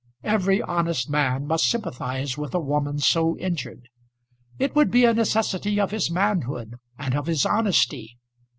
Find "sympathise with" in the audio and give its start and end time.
1.69-2.55